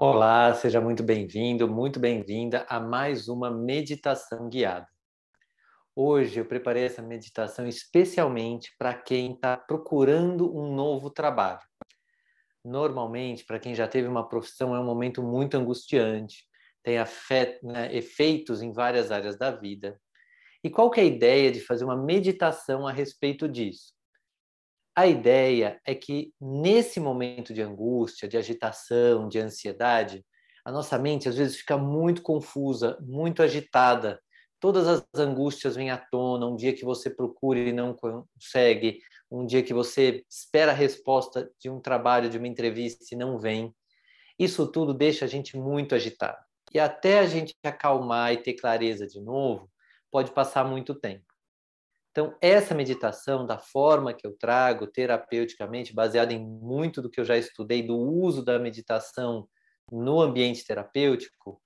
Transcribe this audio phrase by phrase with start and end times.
[0.00, 4.86] Olá, seja muito bem-vindo, muito bem-vinda a mais uma meditação guiada.
[5.92, 11.58] Hoje eu preparei essa meditação especialmente para quem está procurando um novo trabalho.
[12.64, 16.44] Normalmente, para quem já teve uma profissão, é um momento muito angustiante,
[16.80, 20.00] tem afet, né, efeitos em várias áreas da vida.
[20.62, 23.97] E qual que é a ideia de fazer uma meditação a respeito disso?
[24.98, 30.26] A ideia é que nesse momento de angústia, de agitação, de ansiedade,
[30.64, 34.20] a nossa mente às vezes fica muito confusa, muito agitada.
[34.58, 38.98] Todas as angústias vêm à tona, um dia que você procura e não consegue,
[39.30, 43.38] um dia que você espera a resposta de um trabalho, de uma entrevista e não
[43.38, 43.72] vem.
[44.36, 46.38] Isso tudo deixa a gente muito agitado.
[46.74, 49.70] E até a gente acalmar e ter clareza de novo,
[50.10, 51.27] pode passar muito tempo.
[52.18, 57.24] Então, essa meditação, da forma que eu trago terapeuticamente, baseada em muito do que eu
[57.24, 59.48] já estudei do uso da meditação
[59.88, 61.62] no ambiente terapêutico,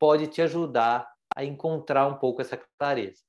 [0.00, 3.22] pode te ajudar a encontrar um pouco essa clareza.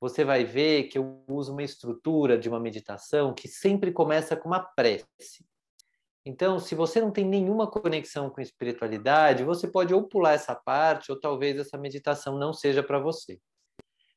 [0.00, 4.48] Você vai ver que eu uso uma estrutura de uma meditação que sempre começa com
[4.48, 5.44] uma prece.
[6.24, 11.12] Então, se você não tem nenhuma conexão com espiritualidade, você pode ou pular essa parte,
[11.12, 13.38] ou talvez essa meditação não seja para você.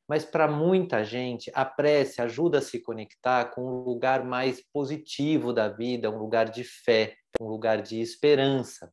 [0.08, 5.52] Mas para muita gente, a prece ajuda a se conectar com um lugar mais positivo
[5.52, 8.90] da vida, um lugar de fé, um lugar de esperança.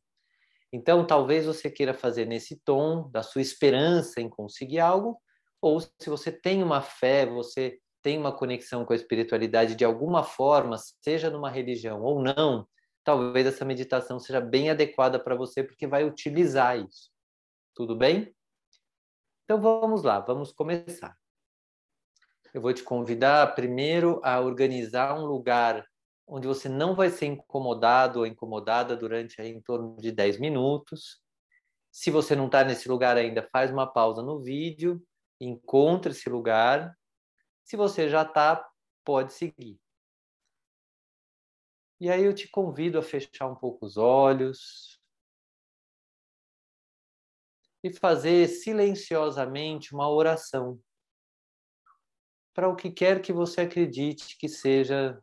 [0.70, 5.18] Então, talvez você queira fazer nesse tom da sua esperança em conseguir algo,
[5.62, 10.22] ou se você tem uma fé, você tem uma conexão com a espiritualidade de alguma
[10.22, 12.68] forma, seja numa religião ou não,
[13.02, 17.10] talvez essa meditação seja bem adequada para você, porque vai utilizar isso.
[17.74, 18.35] Tudo bem?
[19.46, 21.16] Então vamos lá, vamos começar.
[22.52, 25.86] Eu vou te convidar primeiro a organizar um lugar
[26.26, 31.22] onde você não vai ser incomodado ou incomodada durante aí, em torno de 10 minutos.
[31.92, 35.00] Se você não está nesse lugar ainda, faz uma pausa no vídeo,
[35.40, 36.98] encontre esse lugar.
[37.62, 38.68] Se você já está,
[39.04, 39.78] pode seguir.
[42.00, 44.95] E aí eu te convido a fechar um pouco os olhos,
[47.86, 50.82] e fazer silenciosamente uma oração
[52.52, 55.22] para o que quer que você acredite que seja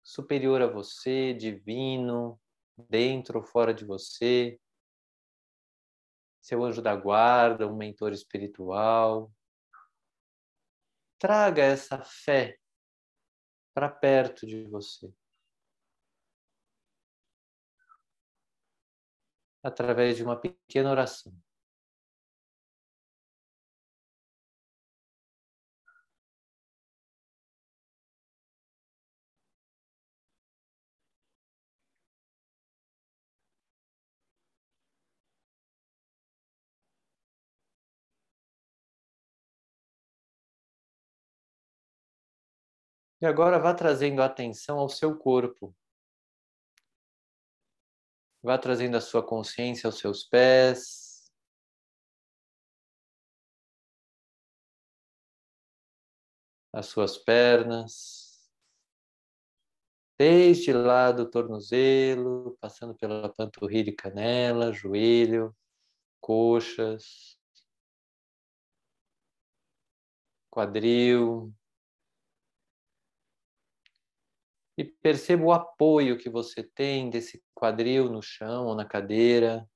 [0.00, 2.40] superior a você, divino,
[2.88, 4.60] dentro ou fora de você,
[6.40, 9.32] seu anjo da guarda, um mentor espiritual.
[11.18, 12.56] Traga essa fé
[13.74, 15.12] para perto de você.
[19.60, 21.34] Através de uma pequena oração.
[43.24, 45.74] E agora vá trazendo atenção ao seu corpo.
[48.42, 51.32] Vá trazendo a sua consciência aos seus pés.
[56.70, 58.46] As suas pernas.
[60.18, 65.56] Desde lá do tornozelo, passando pela panturrilha e canela, joelho,
[66.20, 67.38] coxas,
[70.50, 71.54] quadril,
[74.76, 79.68] e perceba o apoio que você tem desse quadril no chão ou na cadeira.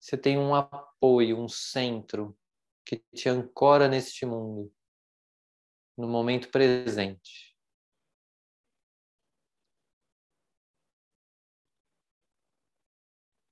[0.00, 2.36] Você tem um apoio, um centro
[2.84, 4.72] que te ancora neste mundo,
[5.96, 7.48] no momento presente.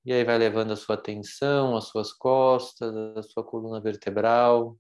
[0.06, 4.78] E aí vai levando a sua atenção, as suas costas, a sua coluna vertebral.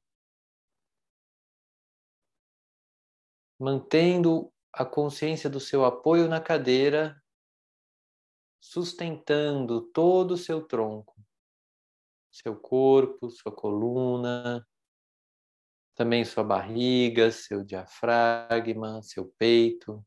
[3.58, 7.20] Mantendo a consciência do seu apoio na cadeira,
[8.60, 11.16] sustentando todo o seu tronco,
[12.30, 14.66] seu corpo, sua coluna,
[15.94, 20.04] também sua barriga, seu diafragma, seu peito,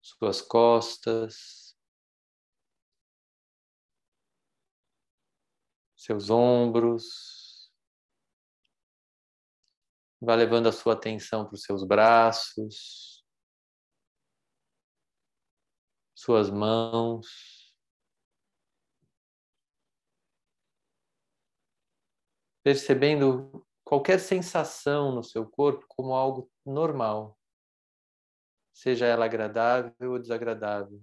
[0.00, 1.76] suas costas,
[5.96, 7.39] seus ombros,
[10.20, 13.24] Vá levando a sua atenção para os seus braços,
[16.14, 17.74] suas mãos.
[22.62, 27.38] Percebendo qualquer sensação no seu corpo como algo normal.
[28.72, 31.02] seja ela agradável ou desagradável.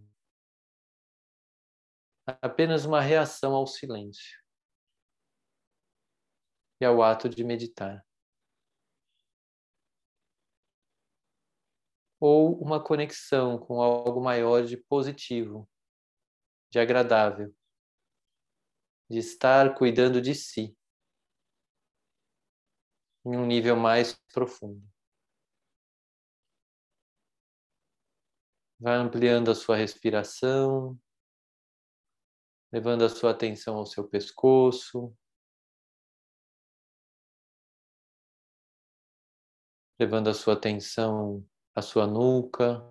[2.41, 4.39] Apenas uma reação ao silêncio
[6.79, 8.06] e ao ato de meditar.
[12.19, 15.69] Ou uma conexão com algo maior de positivo,
[16.71, 17.55] de agradável,
[19.09, 20.75] de estar cuidando de si
[23.25, 24.81] em um nível mais profundo.
[28.79, 30.97] Vai ampliando a sua respiração,
[32.71, 35.15] levando a sua atenção ao seu pescoço,
[39.99, 41.45] levando a sua atenção
[41.77, 42.81] à sua nuca,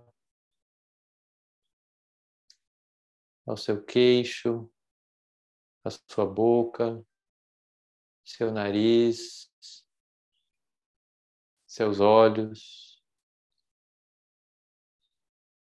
[3.44, 4.72] ao seu queixo,
[5.82, 7.04] à sua boca,
[8.24, 9.52] seu nariz,
[11.66, 13.02] seus olhos,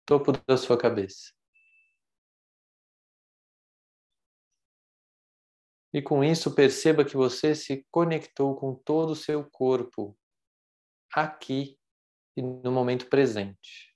[0.06, 1.34] topo da sua cabeça.
[5.92, 10.16] E com isso, perceba que você se conectou com todo o seu corpo.
[11.12, 11.80] Aqui
[12.36, 13.94] e no momento presente.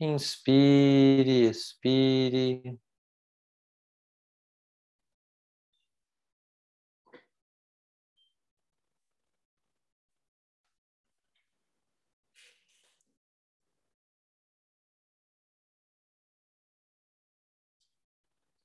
[0.00, 2.78] Inspire, expire.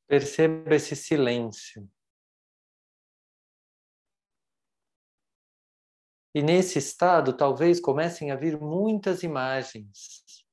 [0.09, 1.87] Perceba esse silêncio.
[6.37, 10.45] E nesse estado, talvez comecem a vir muitas imagens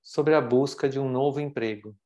[0.00, 1.98] sobre a busca de um novo emprego.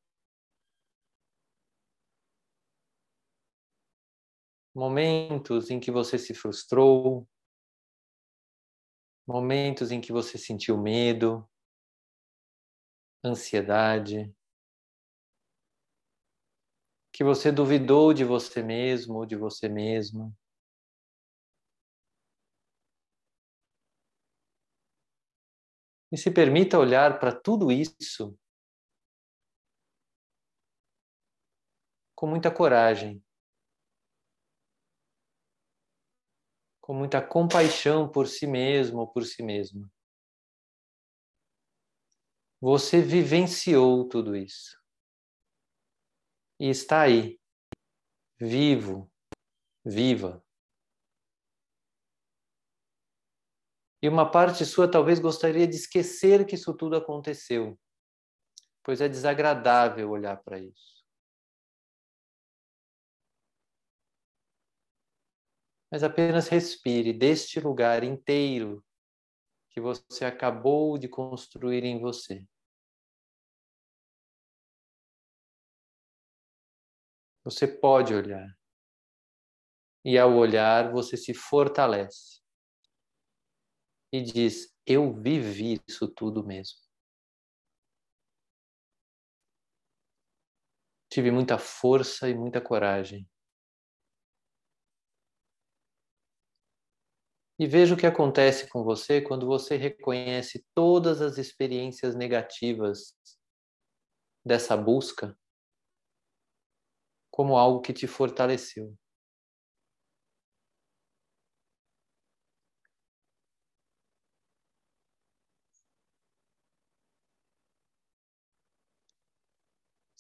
[4.75, 7.29] Momentos em que você se frustrou,
[9.26, 11.47] momentos em que você sentiu medo,
[13.23, 14.35] ansiedade,
[17.12, 20.35] que você duvidou de você mesmo ou de você mesma.
[26.12, 28.38] E se permita olhar para tudo isso
[32.14, 33.23] com muita coragem,
[36.81, 39.91] com muita compaixão por si mesmo ou por si mesma.
[42.61, 44.81] Você vivenciou tudo isso.
[46.59, 47.38] E está aí,
[48.41, 49.11] vivo,
[49.85, 50.46] viva.
[54.03, 57.79] E uma parte sua talvez gostaria de esquecer que isso tudo aconteceu,
[58.83, 60.97] pois é desagradável olhar para isso.
[65.91, 68.85] Mas apenas respire deste lugar inteiro
[69.71, 72.45] que você acabou de construir em você.
[77.45, 78.49] Você pode olhar.
[80.05, 82.46] E ao olhar, você se fortalece.
[84.17, 86.79] E diz: Eu vivi isso tudo mesmo.
[91.11, 93.29] Tive muita força e muita coragem.
[97.59, 103.14] E veja o que acontece com você quando você reconhece todas as experiências negativas
[104.43, 105.38] dessa busca
[107.31, 108.97] como algo que te fortaleceu.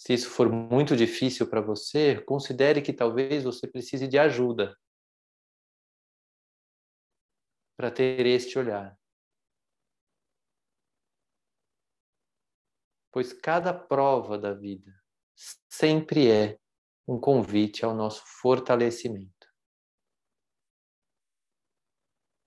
[0.06, 4.78] Se isso for muito difícil para você, considere que talvez você precise de ajuda
[7.76, 8.96] para ter este olhar.
[13.10, 14.94] Pois cada prova da vida
[15.68, 16.56] sempre é
[17.08, 19.52] um convite ao nosso fortalecimento.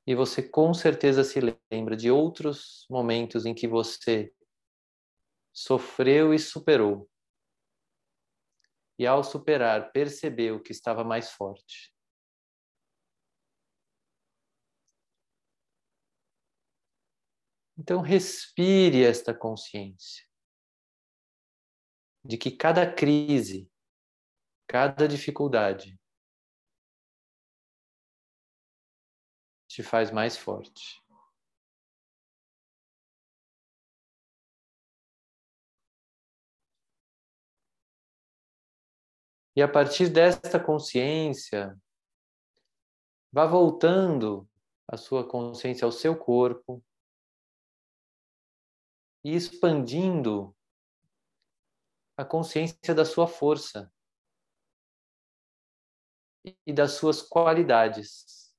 [0.08, 4.34] E você com certeza se lembra de outros momentos em que você
[5.52, 7.09] sofreu e superou.
[9.00, 11.96] E ao superar, percebeu que estava mais forte.
[17.78, 20.28] Então, respire esta consciência
[22.26, 23.72] de que cada crise,
[24.68, 25.98] cada dificuldade
[29.70, 31.02] te faz mais forte.
[39.60, 41.78] E a partir desta consciência,
[43.30, 44.50] Vá voltando
[44.88, 46.82] a sua consciência ao seu corpo
[49.22, 50.56] e expandindo
[52.16, 53.92] a consciência da sua força
[56.66, 58.56] e das suas qualidades.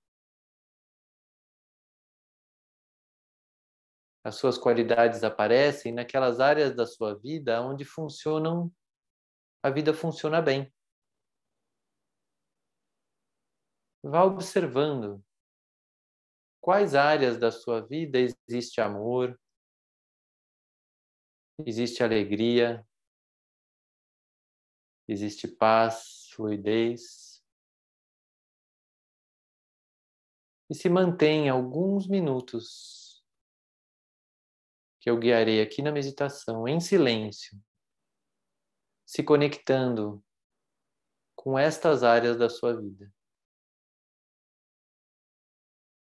[4.22, 8.70] As suas qualidades aparecem naquelas áreas da sua vida onde funcionam,
[9.62, 10.70] a vida funciona bem.
[14.02, 15.22] Vá observando
[16.60, 19.38] quais áreas da sua vida existe amor,
[21.66, 22.86] existe alegria,
[25.06, 27.44] existe paz, fluidez.
[30.70, 33.24] E se mantém alguns minutos
[35.00, 37.60] que eu guiarei aqui na meditação em silêncio,
[39.04, 40.24] se conectando
[41.34, 43.12] com estas áreas da sua vida.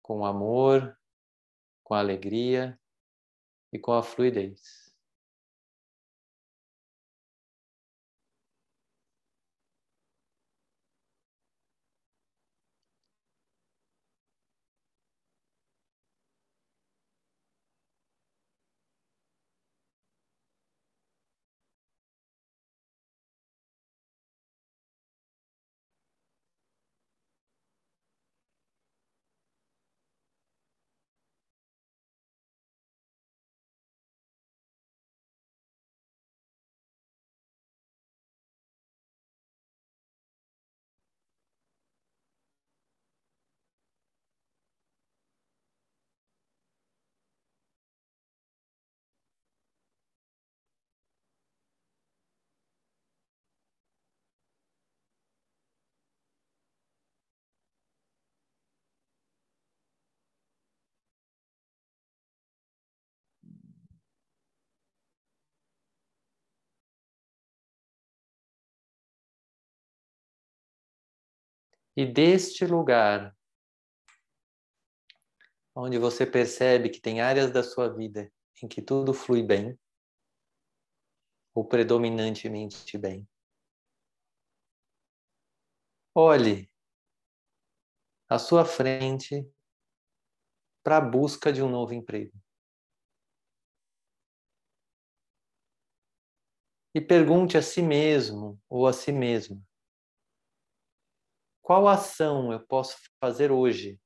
[0.01, 0.97] Com amor,
[1.83, 2.79] com alegria
[3.71, 4.80] e com a fluidez.
[71.95, 73.35] E deste lugar,
[75.75, 78.31] onde você percebe que tem áreas da sua vida
[78.63, 79.77] em que tudo flui bem,
[81.53, 83.27] ou predominantemente bem,
[86.15, 86.69] olhe
[88.29, 89.45] à sua frente
[90.83, 92.31] para a busca de um novo emprego.
[96.93, 99.61] E pergunte a si mesmo ou a si mesma:
[101.61, 103.99] qual ação eu posso fazer hoje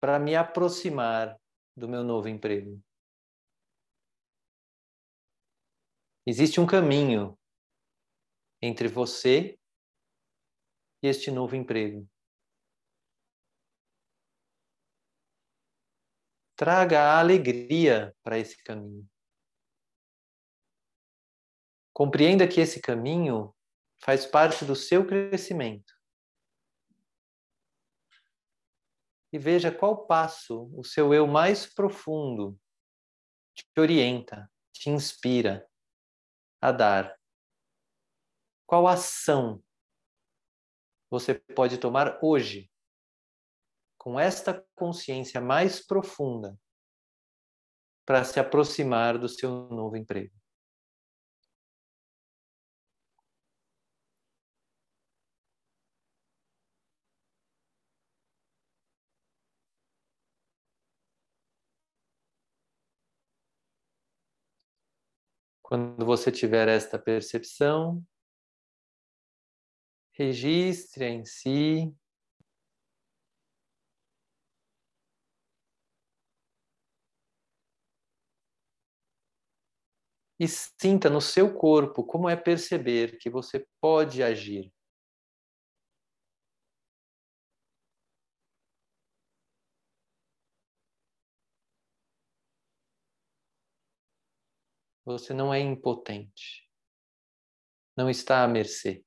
[0.00, 1.38] para me aproximar
[1.76, 2.82] do meu novo emprego?
[6.26, 7.38] Existe um caminho
[8.60, 9.58] entre você
[11.02, 12.08] e este novo emprego.
[16.56, 19.06] Traga a alegria para esse caminho.
[21.92, 23.54] Compreenda que esse caminho
[24.04, 25.94] faz parte do seu crescimento.
[29.34, 32.56] e veja qual passo o seu eu mais profundo
[33.52, 35.68] te orienta, te inspira
[36.60, 37.18] a dar.
[38.64, 39.60] Qual ação
[41.10, 42.70] você pode tomar hoje
[43.98, 46.56] com esta consciência mais profunda
[48.06, 50.43] para se aproximar do seu novo emprego?
[65.74, 68.00] Quando você tiver esta percepção,
[70.12, 71.92] registre em si
[80.38, 84.73] e sinta no seu corpo como é perceber que você pode agir.
[95.06, 96.64] Você não é impotente.
[97.96, 99.04] Não está à mercê.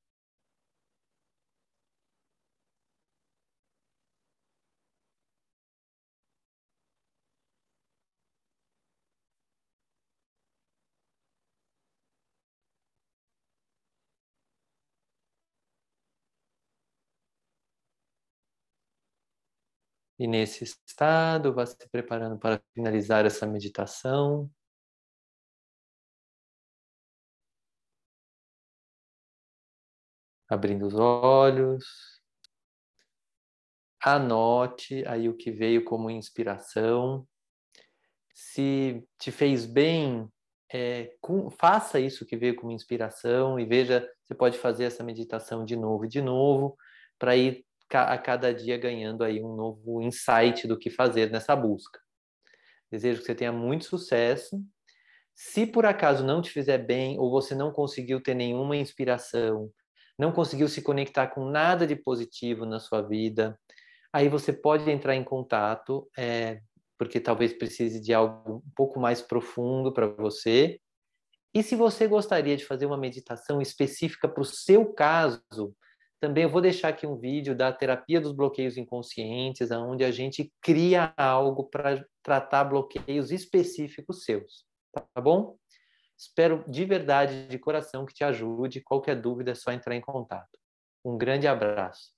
[20.20, 24.50] E nesse estado, vá se preparando para finalizar essa meditação.
[30.50, 31.86] Abrindo os olhos.
[34.00, 37.28] anote aí o que veio como inspiração.
[38.34, 40.30] Se te fez bem,
[40.72, 45.66] é, com, faça isso que veio como inspiração e veja, você pode fazer essa meditação
[45.66, 46.78] de novo e de novo,
[47.18, 52.00] para ir a cada dia ganhando aí um novo insight do que fazer nessa busca.
[52.92, 54.62] Desejo que você tenha muito sucesso.
[55.34, 59.72] Se por acaso não te fizer bem ou você não conseguiu ter nenhuma inspiração,
[60.18, 63.60] não conseguiu se conectar com nada de positivo na sua vida,
[64.12, 66.62] aí você pode entrar em contato, é,
[66.98, 70.80] porque talvez precise de algo um pouco mais profundo para você.
[71.54, 75.76] E se você gostaria de fazer uma meditação específica para o seu caso,
[76.20, 80.52] também eu vou deixar aqui um vídeo da terapia dos bloqueios inconscientes, onde a gente
[80.62, 85.56] cria algo para tratar bloqueios específicos seus, tá bom?
[86.18, 88.82] Espero de verdade, de coração, que te ajude.
[88.82, 90.58] Qualquer dúvida é só entrar em contato.
[91.06, 92.17] Um grande abraço.